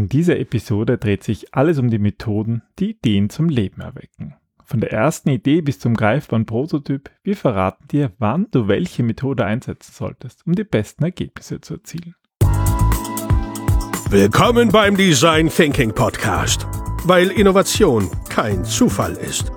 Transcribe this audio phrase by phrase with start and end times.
[0.00, 4.34] In dieser Episode dreht sich alles um die Methoden, die Ideen zum Leben erwecken.
[4.64, 9.44] Von der ersten Idee bis zum greifbaren Prototyp, wir verraten dir, wann du welche Methode
[9.44, 12.14] einsetzen solltest, um die besten Ergebnisse zu erzielen.
[14.08, 16.66] Willkommen beim Design Thinking Podcast,
[17.04, 19.52] weil Innovation kein Zufall ist.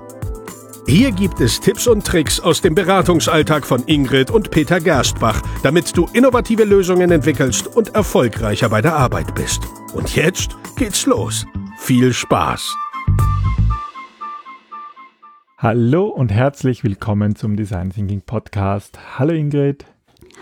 [0.86, 5.96] Hier gibt es Tipps und Tricks aus dem Beratungsalltag von Ingrid und Peter Gerstbach, damit
[5.96, 9.62] du innovative Lösungen entwickelst und erfolgreicher bei der Arbeit bist.
[9.94, 11.46] Und jetzt geht's los.
[11.78, 12.76] Viel Spaß!
[15.56, 18.98] Hallo und herzlich willkommen zum Design Thinking Podcast.
[19.18, 19.84] Hallo Ingrid.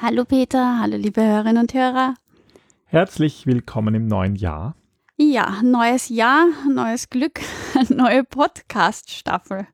[0.01, 2.15] Hallo Peter, hallo liebe Hörerinnen und Hörer.
[2.87, 4.75] Herzlich willkommen im neuen Jahr.
[5.19, 7.41] Ja, neues Jahr, neues Glück,
[7.91, 9.67] neue Podcast-Staffel.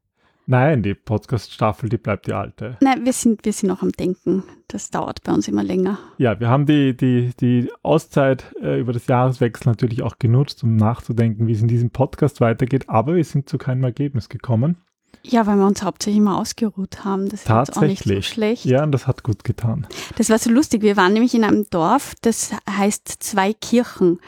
[0.51, 2.79] Nein, die Podcast-Staffel, die bleibt die alte.
[2.81, 4.45] Nein, wir sind, wir sind noch am Denken.
[4.67, 5.99] Das dauert bei uns immer länger.
[6.17, 10.77] Ja, wir haben die, die, die Auszeit äh, über das Jahreswechsel natürlich auch genutzt, um
[10.77, 14.79] nachzudenken, wie es in diesem Podcast weitergeht, aber wir sind zu keinem Ergebnis gekommen.
[15.23, 17.29] Ja, weil wir uns hauptsächlich mal ausgeruht haben.
[17.29, 18.65] Das ist auch nicht so schlecht.
[18.65, 19.87] Ja, und das hat gut getan.
[20.17, 20.81] Das war so lustig.
[20.81, 24.19] Wir waren nämlich in einem Dorf, das heißt Zwei Kirchen.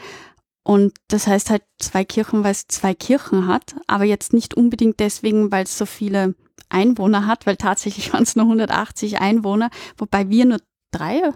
[0.63, 4.99] Und das heißt halt zwei Kirchen, weil es zwei Kirchen hat, aber jetzt nicht unbedingt
[4.99, 6.35] deswegen, weil es so viele
[6.69, 10.59] Einwohner hat, weil tatsächlich waren es nur 180 Einwohner, wobei wir nur
[10.91, 11.33] drei,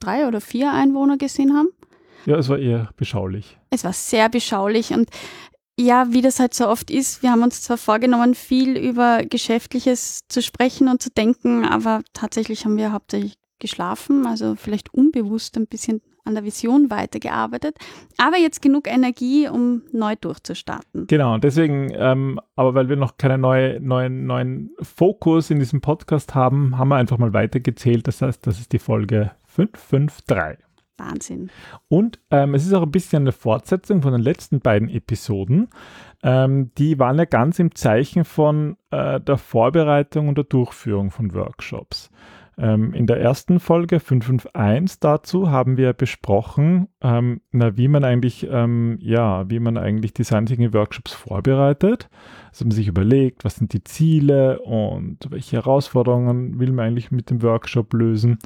[0.00, 1.68] drei oder vier Einwohner gesehen haben.
[2.26, 3.58] Ja, es war eher beschaulich.
[3.70, 5.08] Es war sehr beschaulich und
[5.78, 10.20] ja, wie das halt so oft ist, wir haben uns zwar vorgenommen, viel über Geschäftliches
[10.28, 15.66] zu sprechen und zu denken, aber tatsächlich haben wir hauptsächlich geschlafen, also vielleicht unbewusst ein
[15.66, 17.76] bisschen an der Vision weitergearbeitet,
[18.18, 21.06] aber jetzt genug Energie, um neu durchzustarten.
[21.06, 26.34] Genau, deswegen, ähm, aber weil wir noch keinen neue, neuen, neuen Fokus in diesem Podcast
[26.34, 28.06] haben, haben wir einfach mal weitergezählt.
[28.08, 30.64] Das heißt, das ist die Folge 553.
[30.96, 31.50] Wahnsinn.
[31.88, 35.68] Und ähm, es ist auch ein bisschen eine Fortsetzung von den letzten beiden Episoden.
[36.22, 41.34] Ähm, die waren ja ganz im Zeichen von äh, der Vorbereitung und der Durchführung von
[41.34, 42.10] Workshops.
[42.56, 48.46] Ähm, in der ersten Folge 551 dazu haben wir besprochen, ähm, na, wie man eigentlich,
[48.50, 52.08] ähm, ja, wie man eigentlich Design Thinking Workshops vorbereitet.
[52.50, 57.30] Also man sich überlegt, was sind die Ziele und welche Herausforderungen will man eigentlich mit
[57.30, 58.38] dem Workshop lösen.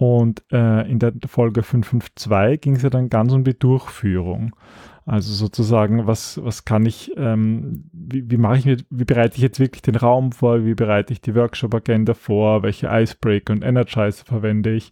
[0.00, 4.56] Und äh, in der Folge 552 ging es ja dann ganz um die Durchführung.
[5.04, 9.42] Also sozusagen, was, was kann ich, ähm, wie, wie mache ich mir, wie bereite ich
[9.42, 14.24] jetzt wirklich den Raum vor, wie bereite ich die Workshop-Agenda vor, welche Icebreaker und Energizer
[14.24, 14.90] verwende ich.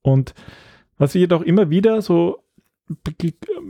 [0.00, 0.32] Und
[0.96, 2.38] was wir jedoch immer wieder so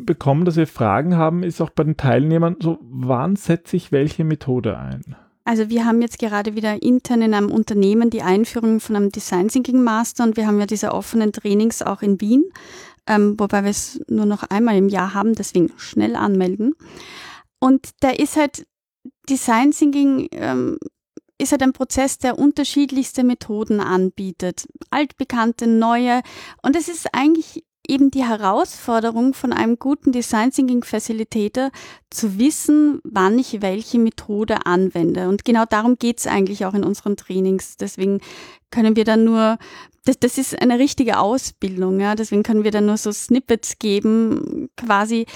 [0.06, 4.22] bekommen, dass wir Fragen haben, ist auch bei den Teilnehmern so, wann setze ich welche
[4.22, 5.16] Methode ein?
[5.48, 9.48] Also wir haben jetzt gerade wieder intern in einem Unternehmen die Einführung von einem Design
[9.48, 12.44] Thinking Master und wir haben ja diese offenen Trainings auch in Wien
[13.08, 16.74] ähm, wobei wir es nur noch einmal im Jahr haben, deswegen schnell anmelden.
[17.58, 18.66] Und da ist halt
[19.28, 20.78] Design Thinking ähm,
[21.40, 24.66] ist halt ein Prozess, der unterschiedlichste Methoden anbietet.
[24.90, 26.20] Altbekannte, neue.
[26.62, 31.70] Und es ist eigentlich eben die Herausforderung von einem guten Design Thinking Facilitator
[32.10, 35.28] zu wissen, wann ich welche Methode anwende.
[35.28, 37.78] Und genau darum geht es eigentlich auch in unseren Trainings.
[37.78, 38.20] Deswegen
[38.70, 39.58] können wir dann nur,
[40.04, 42.14] das, das ist eine richtige Ausbildung, ja.
[42.14, 45.26] Deswegen können wir dann nur so Snippets geben, quasi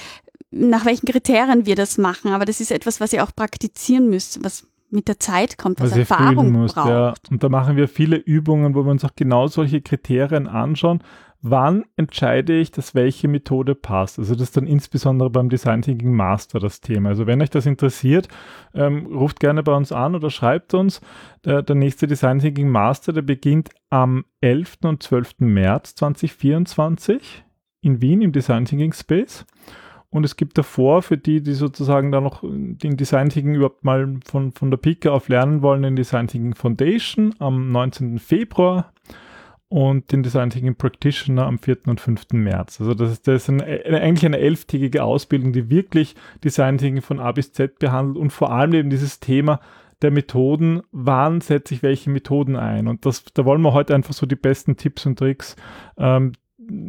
[0.50, 2.32] nach welchen Kriterien wir das machen.
[2.32, 5.92] Aber das ist etwas, was ihr auch praktizieren müsst, was mit der Zeit kommt, was,
[5.92, 6.88] was Erfahrung braucht.
[6.88, 7.14] Ja.
[7.30, 11.02] Und da machen wir viele Übungen, wo wir uns auch genau solche Kriterien anschauen
[11.42, 14.18] wann entscheide ich, dass welche Methode passt?
[14.18, 17.10] Also das ist dann insbesondere beim Design Thinking Master das Thema.
[17.10, 18.28] Also wenn euch das interessiert,
[18.74, 21.00] ähm, ruft gerne bei uns an oder schreibt uns.
[21.44, 24.78] Der, der nächste Design Thinking Master, der beginnt am 11.
[24.84, 25.40] und 12.
[25.40, 27.44] März 2024
[27.82, 29.44] in Wien im Design Thinking Space.
[30.10, 34.16] Und es gibt davor, für die, die sozusagen da noch den Design Thinking überhaupt mal
[34.24, 38.18] von, von der Pike auf lernen wollen, den Design Thinking Foundation am 19.
[38.18, 38.92] Februar
[39.72, 41.78] und den Design Thinking Practitioner am 4.
[41.86, 42.32] und 5.
[42.32, 42.78] März.
[42.78, 46.14] Also das ist, das ist eine, eigentlich eine elftägige Ausbildung, die wirklich
[46.44, 49.60] Design Thinking von A bis Z behandelt und vor allem eben dieses Thema
[50.02, 52.86] der Methoden, wann setze ich welche Methoden ein.
[52.86, 55.56] Und das, da wollen wir heute einfach so die besten Tipps und Tricks
[55.96, 56.32] ähm,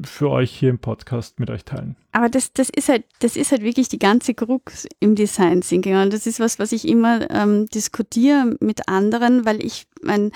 [0.06, 1.96] für euch hier im Podcast mit euch teilen.
[2.12, 5.96] Aber das, das ist halt, das ist halt wirklich die ganze Krux im Design Thinking.
[5.96, 10.32] Und das ist was, was ich immer ähm, diskutiere mit anderen, weil ich mein,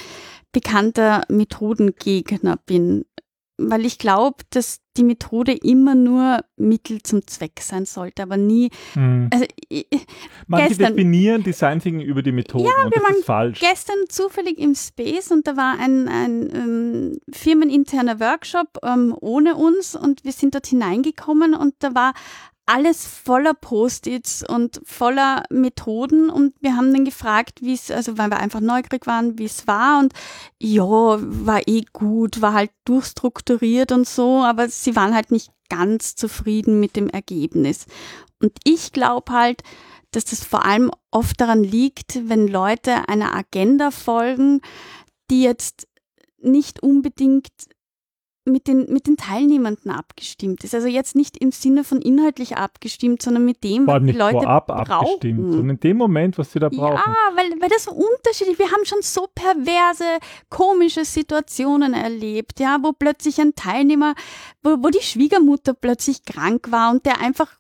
[0.57, 3.05] bekannter Methodengegner bin,
[3.59, 8.71] weil ich glaube, dass die Methode immer nur Mittel zum Zweck sein sollte, aber nie.
[8.93, 9.29] Hm.
[9.31, 9.45] Also,
[10.47, 13.59] Manche gestern, definieren Design Thinking über die Methode ja, und das waren ist falsch.
[13.59, 19.95] Gestern zufällig im Space und da war ein, ein ähm, firmeninterner Workshop ähm, ohne uns
[19.95, 22.13] und wir sind dort hineingekommen und da war
[22.67, 26.29] alles voller Post-its und voller Methoden.
[26.29, 29.65] Und wir haben dann gefragt, wie es, also weil wir einfach neugierig waren, wie es
[29.67, 29.99] war.
[29.99, 30.13] Und
[30.61, 36.15] ja, war eh gut, war halt durchstrukturiert und so, aber sie waren halt nicht ganz
[36.15, 37.85] zufrieden mit dem Ergebnis.
[38.41, 39.63] Und ich glaube halt,
[40.11, 44.61] dass das vor allem oft daran liegt, wenn Leute einer Agenda folgen,
[45.29, 45.87] die jetzt
[46.39, 47.47] nicht unbedingt
[48.47, 50.73] mit den, mit den Teilnehmenden abgestimmt ist.
[50.73, 54.67] Also jetzt nicht im Sinne von inhaltlich abgestimmt, sondern mit dem, was die Leute vorab
[54.67, 54.91] brauchen.
[54.91, 56.95] abgestimmt, sondern in dem Moment, was sie da brauchen.
[56.95, 60.05] Ja, weil, weil das so unterschiedlich, wir haben schon so perverse,
[60.49, 64.15] komische Situationen erlebt, ja, wo plötzlich ein Teilnehmer,
[64.63, 67.57] wo, wo die Schwiegermutter plötzlich krank war und der einfach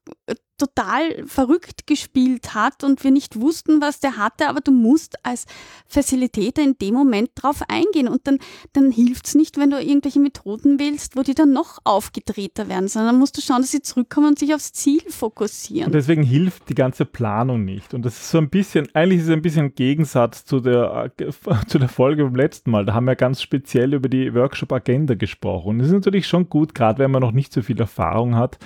[0.57, 5.45] total verrückt gespielt hat und wir nicht wussten, was der hatte, aber du musst als
[5.87, 8.39] Facilitator in dem Moment drauf eingehen und dann,
[8.73, 13.19] dann hilft's nicht, wenn du irgendwelche Methoden wählst, wo die dann noch aufgedrehter werden, sondern
[13.19, 15.87] musst du schauen, dass sie zurückkommen und sich aufs Ziel fokussieren.
[15.87, 17.93] Und deswegen hilft die ganze Planung nicht.
[17.93, 21.11] Und das ist so ein bisschen, eigentlich ist es ein bisschen Gegensatz zu der,
[21.67, 25.69] zu der Folge vom letzten Mal, da haben wir ganz speziell über die Workshop-Agenda gesprochen.
[25.69, 28.57] Und das ist natürlich schon gut, gerade wenn man noch nicht so viel Erfahrung hat,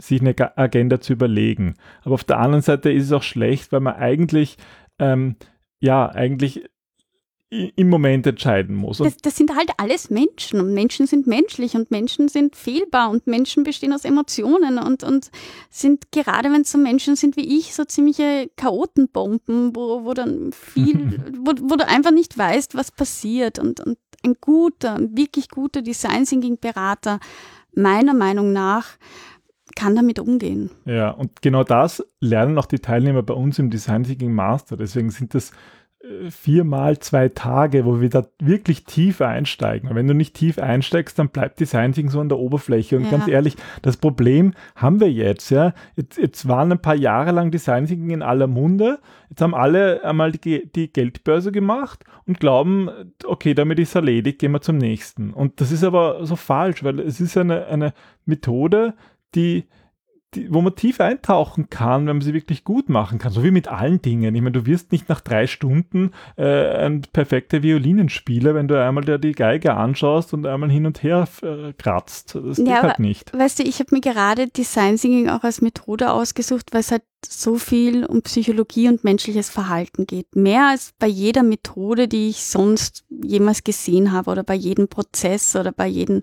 [0.00, 1.74] sich eine Agenda zu überlegen.
[2.02, 4.56] Aber auf der anderen Seite ist es auch schlecht, weil man eigentlich,
[4.98, 5.36] ähm,
[5.80, 6.64] ja, eigentlich
[7.48, 8.98] im Moment entscheiden muss.
[8.98, 13.28] Das, das, sind halt alles Menschen und Menschen sind menschlich und Menschen sind fehlbar und
[13.28, 15.30] Menschen bestehen aus Emotionen und, und
[15.70, 20.50] sind, gerade wenn es so Menschen sind wie ich, so ziemliche Chaotenbomben, wo, wo dann
[20.52, 25.82] viel, wo, wo du einfach nicht weißt, was passiert und, und ein guter, wirklich guter
[25.82, 27.20] Design Thinking Berater,
[27.74, 28.96] meiner Meinung nach,
[29.76, 30.70] kann damit umgehen.
[30.84, 34.76] Ja, und genau das lernen auch die Teilnehmer bei uns im Design Thinking Master.
[34.76, 35.52] Deswegen sind das
[36.02, 39.88] äh, viermal zwei Tage, wo wir da wirklich tief einsteigen.
[39.88, 42.96] Und wenn du nicht tief einsteigst, dann bleibt Design Thinking so an der Oberfläche.
[42.96, 43.10] Und ja.
[43.10, 45.74] ganz ehrlich, das Problem haben wir jetzt, ja.
[45.94, 48.98] Jetzt, jetzt waren ein paar Jahre lang Design Thinking in aller Munde.
[49.28, 52.88] Jetzt haben alle einmal die, die Geldbörse gemacht und glauben,
[53.24, 55.32] okay, damit ist erledigt, gehen wir zum nächsten.
[55.32, 57.92] Und das ist aber so falsch, weil es ist eine, eine
[58.24, 58.94] Methode,
[59.34, 59.66] die,
[60.34, 63.32] die, wo man tief eintauchen kann, wenn man sie wirklich gut machen kann.
[63.32, 64.34] So wie mit allen Dingen.
[64.34, 69.04] Ich meine, du wirst nicht nach drei Stunden äh, ein perfekter Violinenspieler, wenn du einmal
[69.04, 72.34] dir die Geige anschaust und einmal hin und her äh, kratzt.
[72.34, 73.36] Das geht ja, halt nicht.
[73.36, 77.02] Weißt du, ich habe mir gerade Design Thinking auch als Methode ausgesucht, weil es halt
[77.24, 80.36] so viel um Psychologie und menschliches Verhalten geht.
[80.36, 85.56] Mehr als bei jeder Methode, die ich sonst jemals gesehen habe oder bei jedem Prozess
[85.56, 86.22] oder bei jedem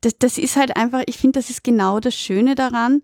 [0.00, 3.02] das, das ist halt einfach, ich finde, das ist genau das Schöne daran,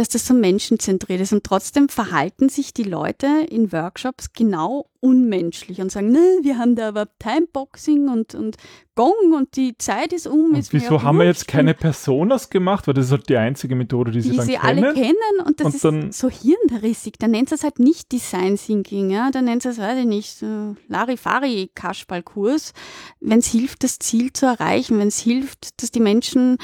[0.00, 1.34] dass das so menschenzentriert ist.
[1.34, 6.74] Und trotzdem verhalten sich die Leute in Workshops genau unmenschlich und sagen, ne, wir haben
[6.74, 8.56] da aber Timeboxing und, und
[8.94, 10.54] Gong und die Zeit ist um.
[10.54, 12.86] Ist wieso haben wir jetzt keine Personas gemacht?
[12.86, 14.84] Weil das ist halt die einzige Methode, die, die sie dann sie kennen.
[14.84, 17.18] alle kennen und das und ist dann, so hirnrissig.
[17.18, 20.76] Dann nennt es halt nicht Design Thinking, ja, dann nennt es, weiß ich nicht, so
[20.88, 22.72] Larifari Kaschballkurs,
[23.20, 26.58] wenn es hilft, das Ziel zu erreichen, wenn es hilft, dass die Menschen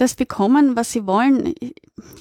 [0.00, 1.54] das bekommen, was sie wollen.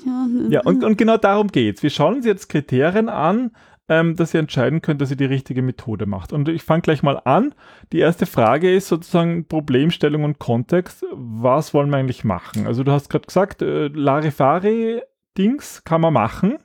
[0.05, 1.83] Ja, ja und, und genau darum geht's.
[1.83, 3.51] Wir schauen uns jetzt Kriterien an,
[3.89, 6.31] ähm, dass ihr entscheiden könnt, dass ihr die richtige Methode macht.
[6.31, 7.53] Und ich fange gleich mal an.
[7.91, 11.03] Die erste Frage ist sozusagen Problemstellung und Kontext.
[11.11, 12.67] Was wollen wir eigentlich machen?
[12.67, 16.59] Also du hast gerade gesagt, äh, Larifari-Dings kann man machen.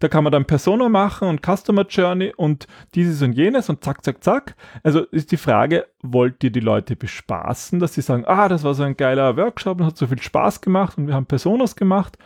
[0.00, 4.02] Da kann man dann Persona machen und Customer Journey und dieses und jenes und zack,
[4.02, 4.56] zack, zack.
[4.82, 8.72] Also ist die Frage, wollt ihr die Leute bespaßen, dass sie sagen, ah, das war
[8.72, 12.16] so ein geiler Workshop und hat so viel Spaß gemacht und wir haben Personas gemacht?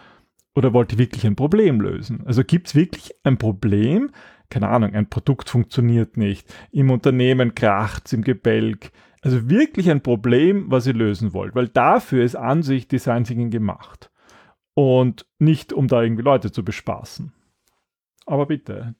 [0.54, 2.22] Oder wollt ihr wirklich ein Problem lösen?
[2.26, 4.10] Also gibt es wirklich ein Problem,
[4.50, 8.92] keine Ahnung, ein Produkt funktioniert nicht, im Unternehmen kracht im Gebälk.
[9.20, 13.50] Also wirklich ein Problem, was ihr lösen wollt, weil dafür ist an sich Design Thinking
[13.50, 14.10] gemacht.
[14.74, 17.32] Und nicht, um da irgendwie Leute zu bespaßen.
[18.26, 18.96] Aber bitte,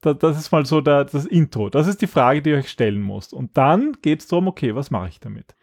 [0.00, 1.68] das ist mal so das Intro.
[1.68, 3.32] Das ist die Frage, die ihr euch stellen musst.
[3.32, 5.54] Und dann geht es darum, okay, was mache ich damit?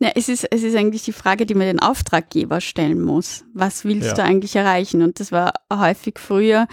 [0.00, 3.44] Ja, es, ist, es ist eigentlich die Frage, die man den Auftraggeber stellen muss.
[3.54, 4.14] Was willst ja.
[4.14, 5.02] du eigentlich erreichen?
[5.02, 6.66] Und das war häufig früher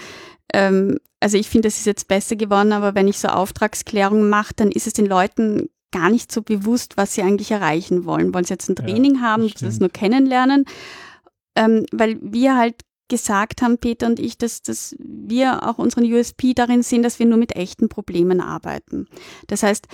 [0.53, 4.53] ähm, also ich finde, es ist jetzt besser geworden, aber wenn ich so Auftragsklärung mache,
[4.55, 8.33] dann ist es den Leuten gar nicht so bewusst, was sie eigentlich erreichen wollen.
[8.33, 10.65] Wollen sie jetzt ein Training ja, haben, das, das nur kennenlernen?
[11.55, 12.75] Ähm, weil wir halt
[13.09, 17.25] gesagt haben, Peter und ich, dass, dass wir auch unseren USP darin sehen, dass wir
[17.25, 19.07] nur mit echten Problemen arbeiten.
[19.47, 19.87] Das heißt,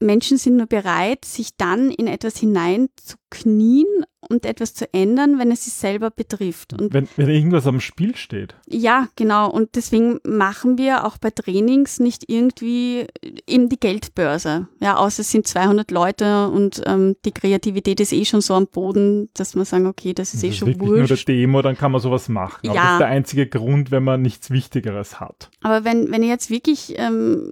[0.00, 3.86] Menschen sind nur bereit, sich dann in etwas hineinzuknien
[4.28, 6.72] und etwas zu ändern, wenn es sie selber betrifft.
[6.72, 8.54] Und wenn, wenn irgendwas am Spiel steht.
[8.68, 9.50] Ja, genau.
[9.50, 13.06] Und deswegen machen wir auch bei Trainings nicht irgendwie
[13.46, 14.68] eben die Geldbörse.
[14.80, 18.66] Ja, außer es sind 200 Leute und ähm, die Kreativität ist eh schon so am
[18.66, 20.96] Boden, dass man sagen, okay, das ist das eh ist schon wurscht.
[20.98, 22.68] nur der Demo, dann kann man sowas machen.
[22.68, 22.82] Aber ja.
[22.82, 25.50] das ist der einzige Grund, wenn man nichts Wichtigeres hat.
[25.62, 27.50] Aber wenn, wenn ihr jetzt wirklich ähm,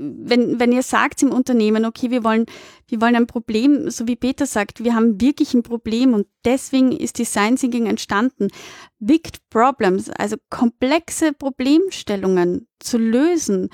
[0.00, 2.46] wenn, wenn ihr sagt im Unternehmen, okay, wir wollen,
[2.88, 6.92] wir wollen ein Problem, so wie Peter sagt, wir haben wirklich ein Problem und deswegen
[6.92, 8.48] ist Design Thinking entstanden.
[8.98, 13.68] Big Problems, also komplexe Problemstellungen zu lösen,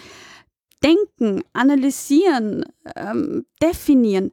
[0.82, 2.64] denken, analysieren,
[2.96, 4.32] ähm, definieren,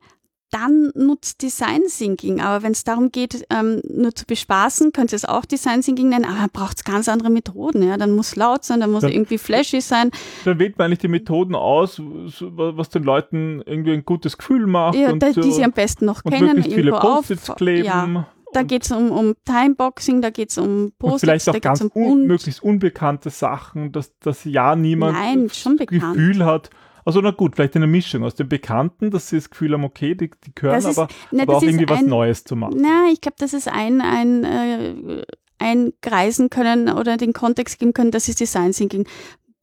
[0.54, 2.40] dann nutzt Design Thinking.
[2.40, 6.10] Aber wenn es darum geht, ähm, nur zu bespaßen, könnt ihr es auch Design Thinking
[6.10, 7.82] nennen, aber dann braucht es ganz andere Methoden.
[7.82, 7.98] Ja?
[7.98, 10.12] Dann muss laut sein, dann muss dann, irgendwie flashy sein.
[10.46, 14.96] Dann wählt man eigentlich die Methoden aus, was den Leuten irgendwie ein gutes Gefühl macht.
[14.96, 16.48] Ja, und, die sie am besten noch kennen.
[16.48, 17.86] Möglichst viele Post-its kleben.
[17.86, 18.28] Ja.
[18.54, 21.22] Da geht es um, um Timeboxing, da geht es um Post-its.
[21.22, 26.46] Vielleicht auch ganz um un möglichst unbekannte Sachen, dass, dass ja niemand Nein, das Gefühl
[26.46, 26.70] hat,
[27.06, 30.16] also na gut, vielleicht eine Mischung aus den Bekannten, dass sie das Gefühl haben, okay,
[30.16, 32.80] die, die gehören, ist, aber, ne, aber auch irgendwie ein, was Neues zu machen.
[32.82, 35.24] Na, ich glaube, das ist ein, ein, äh,
[35.60, 39.08] einkreisen können oder den Kontext geben können, das ist Design Thinking.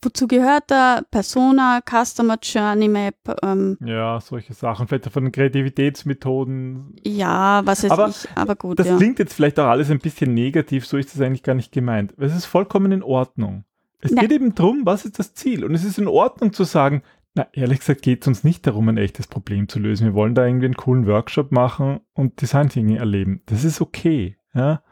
[0.03, 3.17] Wozu gehört da Persona, Customer Journey Map?
[3.43, 4.89] Ähm, ja, solche Sachen.
[4.89, 6.97] Vielleicht von den Kreativitätsmethoden.
[7.05, 8.79] Ja, was weiß aber ich, aber gut.
[8.79, 8.97] Das ja.
[8.97, 12.15] klingt jetzt vielleicht auch alles ein bisschen negativ, so ist das eigentlich gar nicht gemeint.
[12.17, 13.65] Es ist vollkommen in Ordnung.
[14.01, 14.23] Es ja.
[14.23, 15.67] geht eben darum, was ist das Ziel?
[15.67, 17.03] Und es ist in Ordnung zu sagen,
[17.35, 20.07] na, ehrlich gesagt geht es uns nicht darum, ein echtes Problem zu lösen.
[20.07, 23.43] Wir wollen da irgendwie einen coolen Workshop machen und Design Thinking erleben.
[23.47, 24.37] Das ist okay.
[24.53, 24.83] Ja?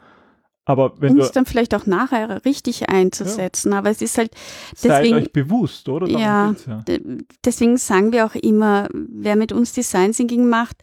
[0.69, 3.71] Aber wenn um es dann vielleicht auch nachher richtig einzusetzen.
[3.71, 3.79] Ja.
[3.79, 4.31] Aber es ist halt
[4.71, 5.15] deswegen.
[5.15, 6.07] Seid euch bewusst, oder?
[6.07, 6.83] Ja, ja,
[7.43, 10.77] deswegen sagen wir auch immer, wer mit uns Design Thinking macht,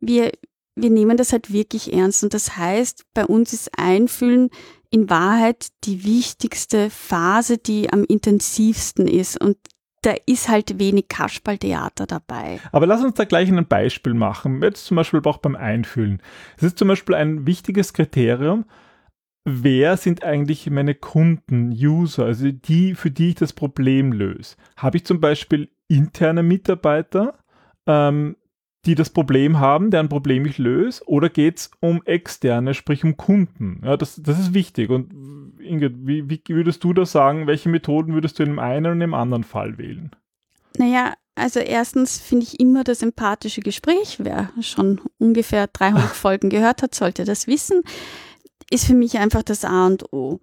[0.00, 0.32] wir,
[0.74, 2.24] wir nehmen das halt wirklich ernst.
[2.24, 4.50] Und das heißt, bei uns ist Einfühlen
[4.90, 9.40] in Wahrheit die wichtigste Phase, die am intensivsten ist.
[9.40, 9.56] Und
[10.02, 12.60] da ist halt wenig Kasperltheater dabei.
[12.72, 14.62] Aber lass uns da gleich ein Beispiel machen.
[14.62, 16.22] Jetzt zum Beispiel auch beim Einfühlen.
[16.56, 18.64] Es ist zum Beispiel ein wichtiges Kriterium,
[19.44, 24.56] wer sind eigentlich meine Kunden, User, also die, für die ich das Problem löse.
[24.76, 27.38] Habe ich zum Beispiel interne Mitarbeiter,
[27.86, 28.36] ähm,
[28.88, 33.16] die das Problem haben, deren Problem ich löse, oder geht es um externe, sprich um
[33.18, 33.82] Kunden?
[33.84, 34.88] Ja, das, das ist wichtig.
[34.88, 35.12] Und
[35.60, 39.00] Ingrid, wie, wie würdest du da sagen, welche Methoden würdest du in dem einen und
[39.02, 40.10] im anderen Fall wählen?
[40.78, 44.16] Naja, also erstens finde ich immer das empathische Gespräch.
[44.20, 47.82] Wer schon ungefähr 300 Folgen gehört hat, sollte das wissen.
[48.70, 50.40] Ist für mich einfach das A und O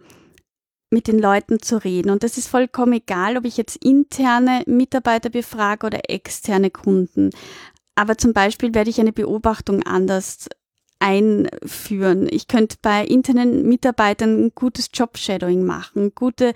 [0.91, 2.11] mit den Leuten zu reden.
[2.11, 7.31] Und das ist vollkommen egal, ob ich jetzt interne Mitarbeiter befrage oder externe Kunden.
[7.95, 10.47] Aber zum Beispiel werde ich eine Beobachtung anders
[10.99, 12.27] einführen.
[12.29, 16.53] Ich könnte bei internen Mitarbeitern ein gutes Job-Shadowing machen, gute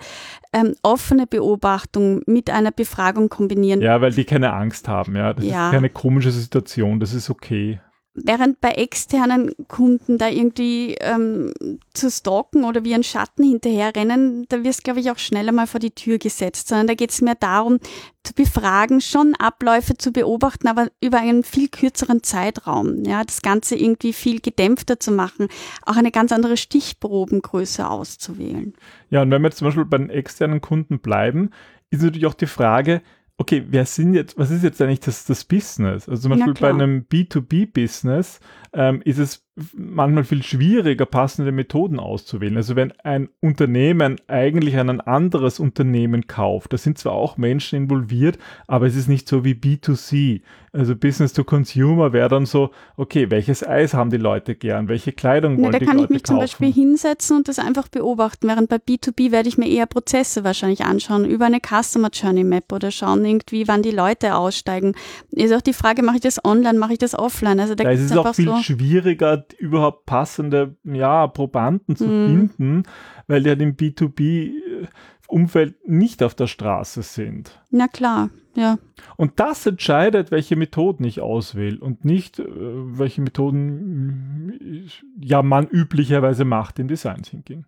[0.52, 3.80] ähm, offene Beobachtung mit einer Befragung kombinieren.
[3.80, 5.34] Ja, weil die keine Angst haben, ja.
[5.34, 5.68] Das ja.
[5.68, 7.80] ist keine komische Situation, das ist okay.
[8.24, 11.52] Während bei externen Kunden da irgendwie ähm,
[11.94, 15.80] zu stalken oder wie ein Schatten hinterherrennen, da wirst, glaube ich, auch schneller mal vor
[15.80, 17.78] die Tür gesetzt, sondern da geht es mehr darum,
[18.22, 23.04] zu befragen, schon Abläufe zu beobachten, aber über einen viel kürzeren Zeitraum.
[23.04, 25.48] Ja, das Ganze irgendwie viel gedämpfter zu machen,
[25.86, 28.74] auch eine ganz andere Stichprobengröße auszuwählen.
[29.10, 31.50] Ja, und wenn wir jetzt zum Beispiel bei den externen Kunden bleiben,
[31.90, 33.02] ist natürlich auch die Frage,
[33.40, 36.06] okay, wer sind jetzt, was ist jetzt eigentlich das, das Business?
[36.06, 38.38] Also zum Beispiel bei einem B2B-Business
[38.74, 42.56] ähm, ist es manchmal viel schwieriger, passende Methoden auszuwählen.
[42.56, 47.76] Also wenn ein Unternehmen eigentlich an ein anderes Unternehmen kauft, da sind zwar auch Menschen
[47.76, 50.42] involviert, aber es ist nicht so wie B2C.
[50.72, 55.10] Also Business to Consumer wäre dann so, okay, welches Eis haben die Leute gern, welche
[55.10, 55.86] Kleidung wollen Na, die Leute kaufen?
[55.86, 56.36] Da kann ich mich kaufen?
[56.36, 60.44] zum Beispiel hinsetzen und das einfach beobachten, während bei B2B werde ich mir eher Prozesse
[60.44, 64.94] wahrscheinlich anschauen, über eine Customer Journey Map oder schauen irgendwie, wann die Leute aussteigen.
[65.32, 67.58] Ist auch die Frage, mache ich das online, mache ich das offline?
[67.58, 72.26] Also da, da ist es auch viel so schwieriger, überhaupt passende ja, Probanden zu mhm.
[72.26, 72.82] finden,
[73.26, 77.60] weil die halt im B2B-Umfeld nicht auf der Straße sind.
[77.70, 78.78] Na klar, ja.
[79.16, 84.88] Und das entscheidet, welche Methoden ich auswähle und nicht, äh, welche Methoden
[85.20, 87.64] ja man üblicherweise macht im Design Thinking.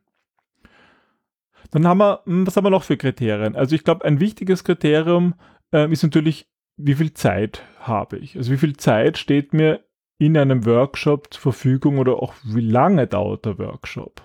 [1.71, 3.57] Dann haben wir, hm, was haben wir noch für Kriterien?
[3.57, 5.35] Also ich glaube, ein wichtiges Kriterium
[5.73, 8.37] äh, ist natürlich, wie viel Zeit habe ich?
[8.37, 9.81] Also wie viel Zeit steht mir
[10.25, 14.23] in einem Workshop zur Verfügung oder auch wie lange dauert der Workshop?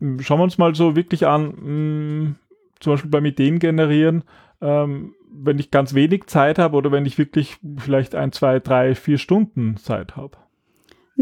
[0.00, 2.36] Schauen wir uns mal so wirklich an, mh, hm,
[2.80, 4.24] zum Beispiel beim Ideen generieren,
[4.60, 8.96] ähm, wenn ich ganz wenig Zeit habe oder wenn ich wirklich vielleicht ein, zwei, drei,
[8.96, 10.36] vier Stunden Zeit habe?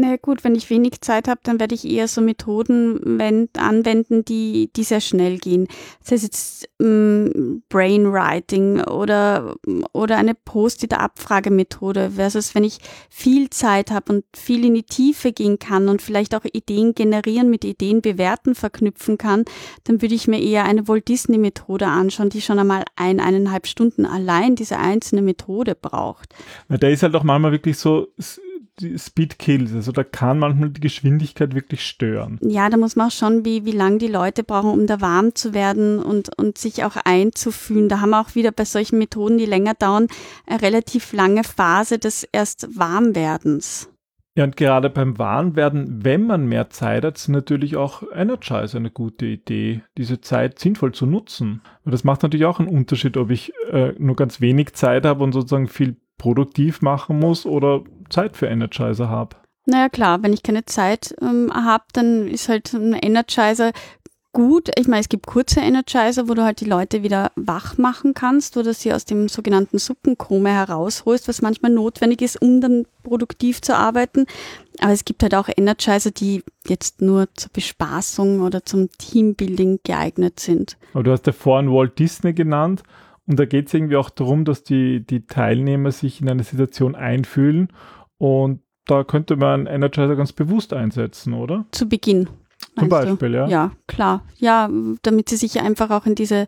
[0.01, 3.19] Na gut, wenn ich wenig Zeit habe, dann werde ich eher so Methoden
[3.57, 5.67] anwenden, die, die sehr schnell gehen.
[5.99, 9.57] Das heißt jetzt ähm, Brainwriting oder,
[9.91, 12.77] oder eine Post-it-Abfragemethode versus wenn ich
[13.09, 17.49] viel Zeit habe und viel in die Tiefe gehen kann und vielleicht auch Ideen generieren,
[17.49, 19.43] mit Ideen bewerten verknüpfen kann,
[19.83, 24.05] dann würde ich mir eher eine Walt Disney-Methode anschauen, die schon einmal ein, eineinhalb Stunden
[24.05, 26.33] allein diese einzelne Methode braucht.
[26.69, 28.07] Ja, der ist halt auch manchmal wirklich so
[28.97, 29.73] Speed Kills.
[29.73, 32.39] Also da kann manchmal die Geschwindigkeit wirklich stören.
[32.41, 35.35] Ja, da muss man auch schon, wie, wie lange die Leute brauchen, um da warm
[35.35, 37.89] zu werden und, und sich auch einzufühlen.
[37.89, 40.07] Da haben wir auch wieder bei solchen Methoden, die länger dauern,
[40.45, 43.89] eine relativ lange Phase des erst Warmwerdens.
[44.39, 48.89] Ja, und gerade beim Warmwerden, wenn man mehr Zeit hat, ist natürlich auch Energize eine
[48.89, 51.61] gute Idee, diese Zeit sinnvoll zu nutzen.
[51.83, 55.25] Und das macht natürlich auch einen Unterschied, ob ich äh, nur ganz wenig Zeit habe
[55.25, 59.35] und sozusagen viel produktiv machen muss oder Zeit für Energizer habe.
[59.65, 63.71] Naja klar, wenn ich keine Zeit ähm, habe, dann ist halt ein Energizer
[64.31, 64.69] gut.
[64.77, 68.57] Ich meine, es gibt kurze Energizer, wo du halt die Leute wieder wach machen kannst
[68.57, 73.75] oder sie aus dem sogenannten Suppenkoma herausholst, was manchmal notwendig ist, um dann produktiv zu
[73.75, 74.25] arbeiten.
[74.81, 80.39] Aber es gibt halt auch Energizer, die jetzt nur zur Bespaßung oder zum Teambuilding geeignet
[80.39, 80.77] sind.
[80.93, 82.83] Aber du hast ja vorhin Walt Disney genannt
[83.25, 86.95] und da geht es irgendwie auch darum, dass die, die Teilnehmer sich in eine Situation
[86.95, 87.69] einfühlen
[88.19, 91.65] und da könnte man Energizer ganz bewusst einsetzen, oder?
[91.71, 92.29] Zu Beginn.
[92.77, 93.37] Zum Beispiel, du?
[93.37, 93.47] ja.
[93.47, 94.23] Ja, klar.
[94.37, 94.69] Ja,
[95.01, 96.47] damit sie sich einfach auch in diese,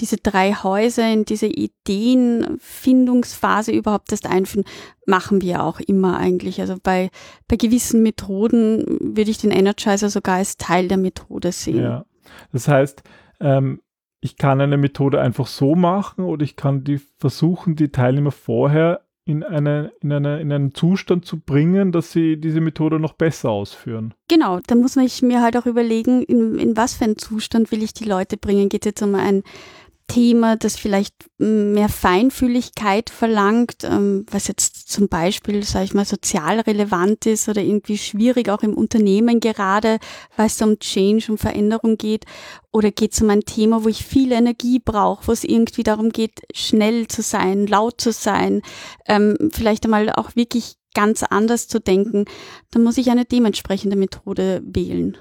[0.00, 4.66] diese drei Häuser, in diese Ideenfindungsphase überhaupt erst einführen,
[5.06, 6.60] machen wir auch immer eigentlich.
[6.60, 7.10] Also bei,
[7.48, 11.82] bei gewissen Methoden würde ich den Energizer sogar als Teil der Methode sehen.
[11.82, 12.04] Ja.
[12.52, 13.02] Das heißt,
[13.40, 13.80] ähm,
[14.20, 19.07] ich kann eine Methode einfach so machen oder ich kann die versuchen, die Teilnehmer vorher
[19.28, 23.50] in, eine, in, eine, in einen Zustand zu bringen, dass sie diese Methode noch besser
[23.50, 24.14] ausführen.
[24.26, 27.82] Genau, da muss man mir halt auch überlegen, in, in was für einen Zustand will
[27.82, 28.70] ich die Leute bringen.
[28.70, 29.42] Geht es jetzt um ein
[30.08, 36.60] Thema, das vielleicht mehr Feinfühligkeit verlangt, ähm, was jetzt zum Beispiel, sage ich mal, sozial
[36.60, 39.98] relevant ist oder irgendwie schwierig auch im Unternehmen gerade,
[40.36, 42.24] weil es um Change, um Veränderung geht,
[42.72, 46.10] oder geht es um ein Thema, wo ich viel Energie brauche, wo es irgendwie darum
[46.10, 48.62] geht, schnell zu sein, laut zu sein,
[49.06, 52.24] ähm, vielleicht einmal auch wirklich ganz anders zu denken,
[52.70, 55.16] dann muss ich eine dementsprechende Methode wählen.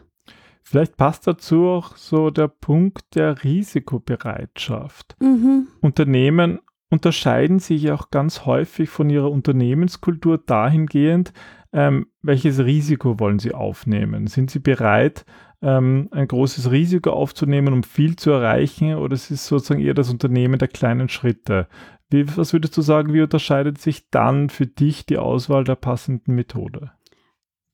[0.69, 5.15] Vielleicht passt dazu auch so der Punkt der Risikobereitschaft.
[5.21, 5.69] Mhm.
[5.79, 11.31] Unternehmen unterscheiden sich auch ganz häufig von ihrer Unternehmenskultur dahingehend,
[11.71, 14.27] ähm, welches Risiko wollen sie aufnehmen?
[14.27, 15.25] Sind sie bereit,
[15.61, 20.09] ähm, ein großes Risiko aufzunehmen, um viel zu erreichen, oder ist es sozusagen eher das
[20.09, 21.69] Unternehmen der kleinen Schritte?
[22.09, 26.35] Wie, was würdest du sagen, wie unterscheidet sich dann für dich die Auswahl der passenden
[26.35, 26.91] Methode?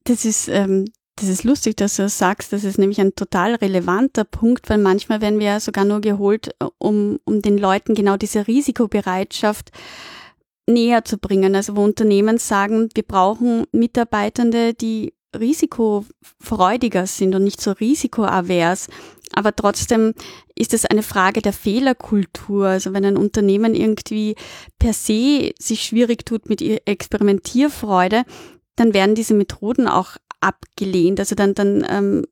[0.03, 2.53] Das ist ähm, das ist lustig, dass du das sagst.
[2.53, 6.49] Das ist nämlich ein total relevanter Punkt, weil manchmal werden wir ja sogar nur geholt,
[6.59, 9.71] äh, um, um den Leuten genau diese Risikobereitschaft
[10.67, 11.55] näher zu bringen.
[11.55, 18.87] Also wo Unternehmen sagen, wir brauchen Mitarbeitende, die risikofreudiger sind und nicht so risikoavers.
[19.33, 20.13] Aber trotzdem
[20.55, 22.67] ist es eine Frage der Fehlerkultur.
[22.67, 24.35] Also wenn ein Unternehmen irgendwie
[24.79, 28.23] per se sich schwierig tut mit Experimentierfreude,
[28.75, 31.19] dann werden diese Methoden auch abgelehnt.
[31.19, 32.25] Also dann, dann, ähm,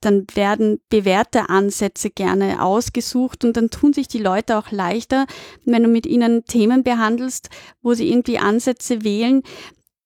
[0.00, 5.26] dann werden bewährte Ansätze gerne ausgesucht und dann tun sich die Leute auch leichter,
[5.64, 7.50] wenn du mit ihnen Themen behandelst,
[7.82, 9.42] wo sie irgendwie Ansätze wählen,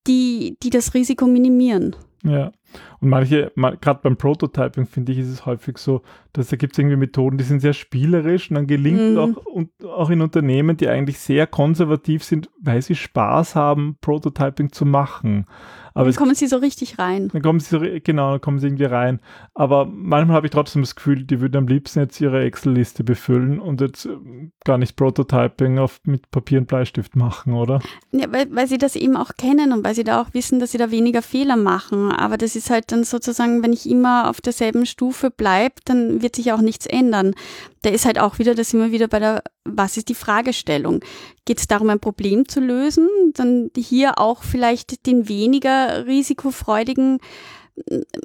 [0.06, 1.96] die, die das Risiko minimieren.
[2.22, 2.52] Ja.
[3.00, 6.78] Und manche, gerade beim Prototyping finde ich, ist es häufig so, dass da gibt es
[6.78, 9.18] irgendwie Methoden, die sind sehr spielerisch und dann gelingt mhm.
[9.18, 14.70] auch, und, auch in Unternehmen, die eigentlich sehr konservativ sind, weil sie Spaß haben, Prototyping
[14.72, 15.46] zu machen.
[15.94, 17.28] Aber dann kommen sie so richtig rein.
[17.32, 19.20] Dann kommen sie so, genau, dann kommen sie irgendwie rein.
[19.54, 23.60] Aber manchmal habe ich trotzdem das Gefühl, die würden am liebsten jetzt ihre Excel-Liste befüllen
[23.60, 24.16] und jetzt äh,
[24.64, 27.80] gar nicht Prototyping auf, mit Papier und Bleistift machen, oder?
[28.12, 30.72] Ja, weil, weil sie das eben auch kennen und weil sie da auch wissen, dass
[30.72, 32.12] sie da weniger Fehler machen.
[32.12, 36.36] Aber das ist halt dann sozusagen, wenn ich immer auf derselben Stufe bleibe, dann wird
[36.36, 37.34] sich auch nichts ändern.
[37.82, 41.00] Da ist halt auch wieder, da sind wir wieder bei der, was ist die Fragestellung?
[41.46, 43.08] Geht es darum, ein Problem zu lösen?
[43.34, 47.18] Dann hier auch vielleicht den weniger risikofreudigen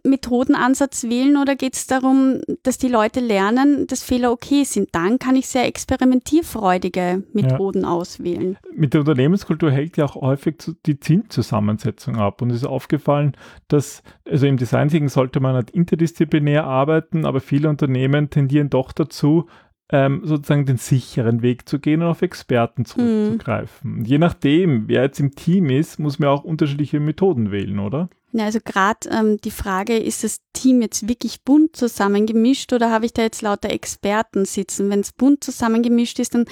[0.03, 4.89] Methodenansatz wählen oder geht es darum, dass die Leute lernen, dass Fehler okay sind?
[4.93, 7.89] Dann kann ich sehr experimentierfreudige Methoden ja.
[7.89, 8.57] auswählen.
[8.75, 10.55] Mit der Unternehmenskultur hängt ja auch häufig
[10.85, 12.41] die Zielzusammensetzung ab.
[12.41, 13.35] Und es ist aufgefallen,
[13.67, 18.91] dass, also im Design Thinking sollte man halt interdisziplinär arbeiten, aber viele Unternehmen tendieren doch
[18.91, 19.47] dazu,
[19.89, 23.99] ähm, sozusagen den sicheren Weg zu gehen und auf Experten zurückzugreifen.
[23.99, 24.05] Mhm.
[24.05, 28.09] Je nachdem, wer jetzt im Team ist, muss man auch unterschiedliche Methoden wählen, oder?
[28.37, 33.05] Ja, also gerade ähm, die Frage, ist das Team jetzt wirklich bunt zusammengemischt oder habe
[33.05, 34.89] ich da jetzt lauter Experten sitzen?
[34.89, 36.43] Wenn es bunt zusammengemischt ist, dann,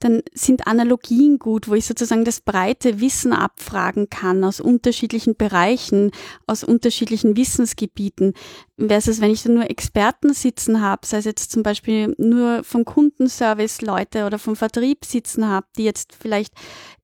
[0.00, 6.10] dann sind Analogien gut, wo ich sozusagen das breite Wissen abfragen kann aus unterschiedlichen Bereichen,
[6.48, 8.32] aus unterschiedlichen Wissensgebieten.
[8.76, 12.84] Versus wenn ich da nur Experten sitzen habe, sei es jetzt zum Beispiel nur vom
[12.84, 16.52] Kundenservice Leute oder vom Vertrieb sitzen habe, die jetzt vielleicht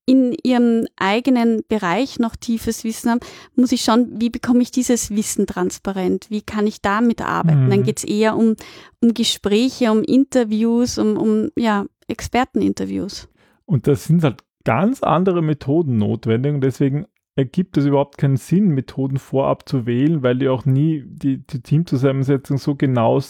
[0.07, 3.21] in ihrem eigenen Bereich noch tiefes Wissen haben,
[3.57, 6.27] muss ich schauen, wie bekomme ich dieses Wissen transparent?
[6.29, 7.67] Wie kann ich damit arbeiten?
[7.67, 7.71] Mhm.
[7.71, 8.57] Dann geht es eher um,
[9.01, 13.29] um Gespräche, um Interviews, um, um ja, Experteninterviews.
[13.65, 18.69] Und das sind halt ganz andere Methoden notwendig und deswegen ergibt es überhaupt keinen Sinn,
[18.69, 23.21] Methoden vorab zu wählen, weil du auch nie die, die Teamzusammensetzung so genau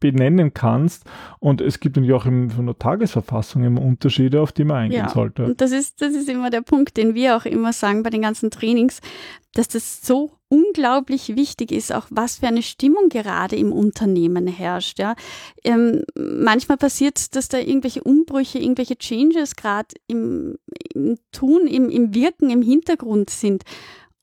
[0.00, 1.04] benennen kannst.
[1.38, 5.06] Und es gibt natürlich auch im, von der Tagesverfassung immer Unterschiede, auf die man eingehen
[5.06, 5.44] ja, sollte.
[5.44, 8.22] Und das ist, das ist immer der Punkt, den wir auch immer sagen bei den
[8.22, 9.00] ganzen Trainings,
[9.54, 14.98] dass das so unglaublich wichtig ist, auch was für eine Stimmung gerade im Unternehmen herrscht.
[14.98, 15.16] Ja.
[15.64, 20.56] Ähm, manchmal passiert es, dass da irgendwelche Umbrüche, irgendwelche Changes gerade im,
[20.94, 23.64] im Tun, im, im Wirken, im Hintergrund sind.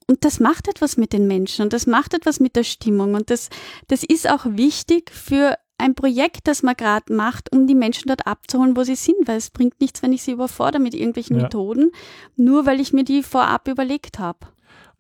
[0.08, 3.16] Und das macht etwas mit den Menschen und das macht etwas mit der Stimmung.
[3.16, 3.50] Und das,
[3.88, 8.28] das ist auch wichtig für ein Projekt, das man gerade macht, um die Menschen dort
[8.28, 11.44] abzuholen, wo sie sind, weil es bringt nichts, wenn ich sie überfordere mit irgendwelchen ja.
[11.44, 11.92] Methoden,
[12.36, 14.40] nur weil ich mir die vorab überlegt habe.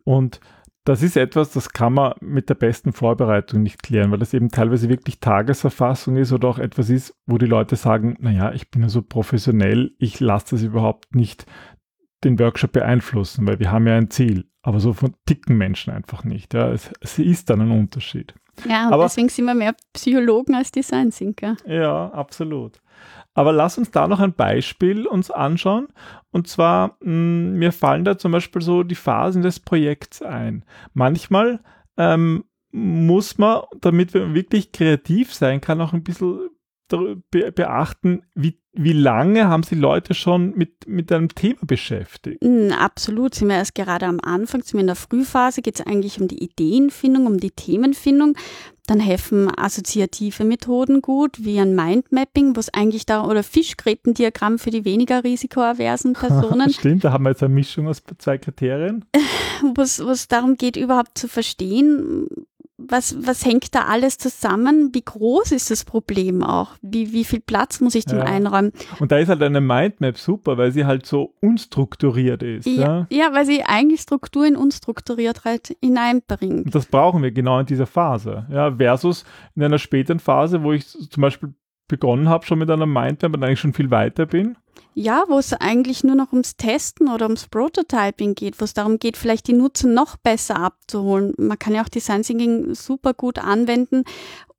[0.03, 0.39] Und
[0.85, 4.49] das ist etwas, das kann man mit der besten Vorbereitung nicht klären, weil das eben
[4.49, 8.81] teilweise wirklich Tagesverfassung ist oder auch etwas ist, wo die Leute sagen, naja, ich bin
[8.81, 11.45] ja so professionell, ich lasse das überhaupt nicht
[12.23, 14.45] den Workshop beeinflussen, weil wir haben ja ein Ziel.
[14.61, 16.53] Aber so von ticken Menschen einfach nicht.
[16.53, 16.69] Ja.
[16.71, 18.33] Es, es ist dann ein Unterschied.
[18.67, 21.57] Ja, und Aber, deswegen sind wir mehr Psychologen als Design Thinker.
[21.65, 22.79] Ja, absolut.
[23.33, 25.87] Aber lass uns da noch ein Beispiel uns anschauen.
[26.31, 30.63] Und zwar, mh, mm, mir fallen da zum Beispiel so die Phasen des Projekts ein.
[30.93, 31.59] Manchmal
[31.97, 36.49] ähm, muss man, damit man wirklich kreativ sein kann, auch ein bisschen
[36.87, 42.43] beachten, wie, wie lange haben Sie Leute schon mit, mit einem Thema beschäftigt?
[42.77, 46.19] Absolut, sind wir erst gerade am Anfang, sind wir in der Frühphase, geht es eigentlich
[46.19, 48.35] um die Ideenfindung, um die Themenfindung.
[48.85, 54.71] Dann helfen assoziative Methoden gut, wie ein Mindmapping, wo es eigentlich da, oder Fischgrätendiagramm für
[54.71, 56.69] die weniger risikoaversen Personen.
[56.69, 59.05] Stimmt, da haben wir jetzt eine Mischung aus zwei Kriterien.
[59.75, 62.27] Wo es darum geht, überhaupt zu verstehen,
[62.87, 64.89] was, was hängt da alles zusammen?
[64.93, 66.71] Wie groß ist das Problem auch?
[66.81, 68.23] Wie, wie viel Platz muss ich dem ja.
[68.25, 68.71] einräumen?
[68.99, 72.65] Und da ist halt eine Mindmap super, weil sie halt so unstrukturiert ist.
[72.65, 73.07] Ja, ja?
[73.09, 76.65] ja weil sie eigentlich Struktur in Unstrukturiertheit hineinbringt.
[76.65, 78.45] Und das brauchen wir genau in dieser Phase.
[78.51, 81.53] Ja, versus in einer späteren Phase, wo ich zum Beispiel
[81.87, 84.57] begonnen habe, schon mit einer Mindmap und eigentlich schon viel weiter bin.
[84.95, 88.99] Ja, wo es eigentlich nur noch ums Testen oder ums Prototyping geht, wo es darum
[88.99, 91.33] geht, vielleicht die Nutzer noch besser abzuholen.
[91.37, 94.03] Man kann ja auch Design Thinking super gut anwenden,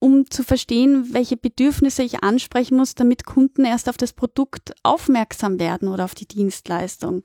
[0.00, 5.60] um zu verstehen, welche Bedürfnisse ich ansprechen muss, damit Kunden erst auf das Produkt aufmerksam
[5.60, 7.22] werden oder auf die Dienstleistung.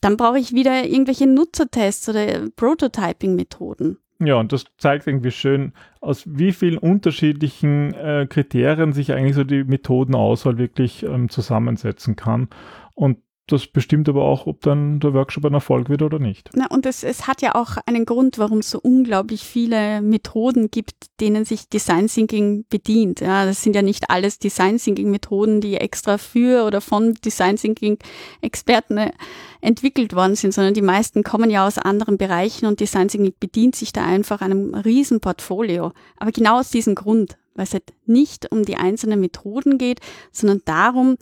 [0.00, 3.98] Dann brauche ich wieder irgendwelche Nutzertests oder Prototyping-Methoden.
[4.22, 9.44] Ja, und das zeigt irgendwie schön, aus wie vielen unterschiedlichen äh, Kriterien sich eigentlich so
[9.44, 12.48] die Methodenauswahl wirklich ähm, zusammensetzen kann.
[12.94, 13.18] Und
[13.52, 16.50] das bestimmt aber auch, ob dann der Workshop ein Erfolg wird oder nicht.
[16.54, 20.70] Na, und es, es hat ja auch einen Grund, warum es so unglaublich viele Methoden
[20.70, 23.20] gibt, denen sich Design Thinking bedient.
[23.20, 27.56] Ja, das sind ja nicht alles Design Thinking Methoden, die extra für oder von Design
[27.56, 27.98] Thinking
[28.40, 29.12] Experten äh,
[29.60, 33.76] entwickelt worden sind, sondern die meisten kommen ja aus anderen Bereichen und Design Thinking bedient
[33.76, 35.92] sich da einfach einem riesen Portfolio.
[36.16, 40.00] Aber genau aus diesem Grund, weil es halt nicht um die einzelnen Methoden geht,
[40.32, 41.16] sondern darum,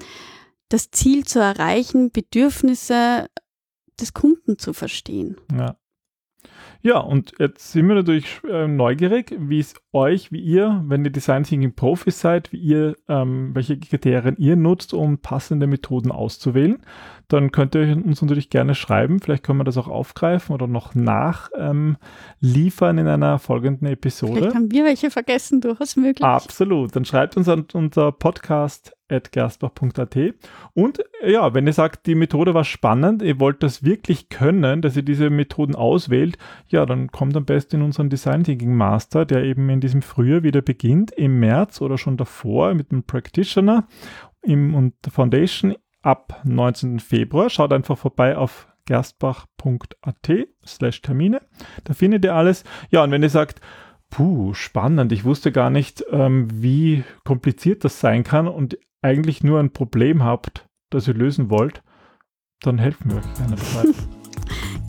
[0.68, 3.28] das Ziel zu erreichen, Bedürfnisse
[3.98, 5.40] des Kunden zu verstehen.
[5.52, 5.78] Ja.
[6.80, 11.10] Ja, und jetzt sind wir natürlich äh, neugierig, wie es euch, wie ihr, wenn ihr
[11.10, 16.78] Design Thinking Profis seid, wie ihr, ähm, welche Kriterien ihr nutzt, um passende Methoden auszuwählen.
[17.26, 19.20] Dann könnt ihr uns natürlich gerne schreiben.
[19.20, 21.98] Vielleicht können wir das auch aufgreifen oder noch nachliefern
[22.98, 24.34] ähm, in einer folgenden Episode.
[24.34, 26.24] Vielleicht haben wir welche vergessen, durchaus möglich.
[26.24, 26.94] Absolut.
[26.94, 30.16] Dann schreibt uns an unser Podcast gerstbach.at.
[30.74, 34.96] Und ja, wenn ihr sagt, die Methode war spannend, ihr wollt das wirklich können, dass
[34.96, 36.36] ihr diese Methoden auswählt,
[36.68, 40.42] ja, dann kommt am besten in unseren Design Thinking Master, der eben in diesem Frühjahr
[40.42, 43.86] wieder beginnt, im März oder schon davor mit dem Practitioner
[44.42, 47.00] im, und der Foundation ab 19.
[47.00, 47.50] Februar.
[47.50, 51.42] Schaut einfach vorbei auf gerstbach.at slash Termine.
[51.84, 52.64] Da findet ihr alles.
[52.90, 53.60] Ja, und wenn ihr sagt,
[54.10, 55.12] puh, spannend.
[55.12, 58.48] Ich wusste gar nicht, ähm, wie kompliziert das sein kann.
[58.48, 61.82] Und eigentlich nur ein Problem habt, das ihr lösen wollt,
[62.60, 64.17] dann helfen wir euch gerne dabei.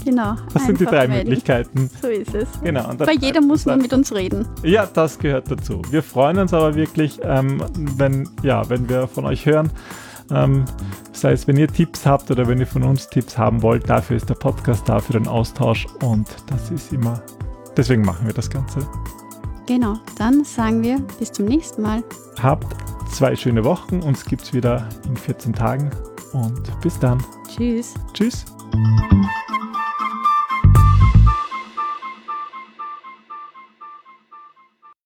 [0.05, 0.35] Genau.
[0.53, 1.29] Das sind die drei melden.
[1.29, 1.89] Möglichkeiten.
[2.01, 2.47] So ist es.
[2.63, 2.89] Genau.
[2.89, 4.47] und Weil jeder muss nur mit uns reden.
[4.63, 5.81] Ja, das gehört dazu.
[5.89, 7.63] Wir freuen uns aber wirklich, ähm,
[7.97, 9.71] wenn, ja, wenn wir von euch hören.
[10.31, 10.65] Ähm,
[11.11, 14.15] sei es, wenn ihr Tipps habt oder wenn ihr von uns Tipps haben wollt, dafür
[14.15, 17.21] ist der Podcast da für den Austausch und das ist immer,
[17.75, 18.87] deswegen machen wir das Ganze.
[19.65, 19.97] Genau.
[20.17, 22.03] Dann sagen wir bis zum nächsten Mal.
[22.41, 22.75] Habt
[23.11, 25.89] zwei schöne Wochen, uns gibt es wieder in 14 Tagen
[26.33, 27.23] und bis dann.
[27.47, 27.93] Tschüss.
[28.13, 28.45] Tschüss.